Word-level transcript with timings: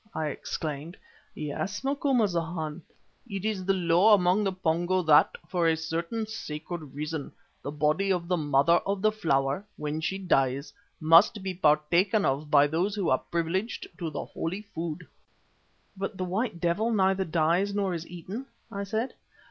I 0.15 0.29
exclaimed. 0.29 0.97
"Yes, 1.35 1.81
Macumazana. 1.83 2.81
It 3.29 3.45
is 3.45 3.65
the 3.65 3.75
law 3.75 4.15
among 4.15 4.43
the 4.43 4.51
Pongo 4.51 5.03
that, 5.03 5.37
for 5.47 5.67
a 5.67 5.77
certain 5.77 6.25
sacred 6.25 6.95
reason, 6.95 7.31
the 7.61 7.69
body 7.69 8.11
of 8.11 8.27
the 8.27 8.35
Mother 8.35 8.77
of 8.83 9.03
the 9.03 9.11
Flower, 9.11 9.63
when 9.77 10.01
she 10.01 10.17
dies, 10.17 10.73
must 10.99 11.43
be 11.43 11.53
partaken 11.53 12.25
of 12.25 12.49
by 12.49 12.65
those 12.65 12.95
who 12.95 13.09
are 13.11 13.19
privileged 13.29 13.87
to 13.99 14.09
the 14.09 14.25
holy 14.25 14.63
food." 14.63 15.05
"But 15.95 16.17
the 16.17 16.25
White 16.25 16.59
Devil 16.59 16.91
neither 16.91 17.23
dies 17.23 17.75
nor 17.75 17.93
is 17.93 18.07
eaten?" 18.07 18.47
I 18.71 18.85
said. 18.85 19.13